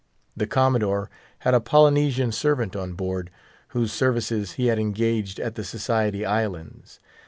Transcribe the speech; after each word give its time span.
The 0.35 0.47
Commodore 0.47 1.11
had 1.41 1.53
a 1.53 1.59
Polynesian 1.61 2.31
servant 2.31 2.75
on 2.75 2.93
board, 2.93 3.29
whose 3.67 3.93
services 3.93 4.53
he 4.53 4.65
had 4.65 4.79
engaged 4.79 5.39
at 5.39 5.53
the 5.53 5.63
Society 5.63 6.25
Islands. 6.25 6.99